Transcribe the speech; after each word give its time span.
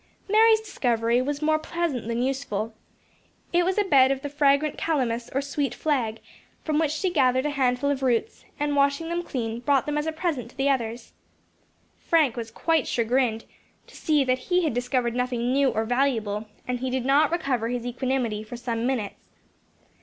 Mary's 0.27 0.61
discovery 0.61 1.21
was 1.21 1.43
more 1.43 1.59
pleasant 1.59 2.07
than 2.07 2.23
useful. 2.23 2.73
It 3.53 3.63
was 3.63 3.77
a 3.77 3.83
bed 3.83 4.09
of 4.11 4.23
the 4.23 4.29
fragrant 4.29 4.75
calamus 4.75 5.29
or 5.31 5.43
sweet 5.43 5.75
flag, 5.75 6.21
from 6.63 6.79
which 6.79 6.89
she 6.89 7.11
gathered 7.11 7.45
a 7.45 7.51
handful 7.51 7.91
of 7.91 8.01
roots, 8.01 8.43
and 8.59 8.75
washing 8.75 9.09
them 9.09 9.21
clean, 9.21 9.59
brought 9.59 9.85
them 9.85 9.99
as 9.99 10.07
a 10.07 10.11
present 10.11 10.49
to 10.49 10.57
the 10.57 10.71
others. 10.71 11.13
Frank 11.99 12.35
was 12.35 12.49
quite 12.49 12.87
chagrined 12.87 13.45
to 13.85 13.95
see 13.95 14.23
that 14.23 14.39
he 14.49 14.63
had 14.63 14.73
discovered 14.73 15.13
nothing 15.13 15.53
new 15.53 15.69
or 15.69 15.85
valuable, 15.85 16.47
and 16.67 16.79
he 16.79 16.89
did 16.89 17.05
not 17.05 17.29
recover 17.29 17.67
his 17.69 17.85
equanimity 17.85 18.41
for 18.41 18.57
some 18.57 18.87
minutes. 18.87 19.29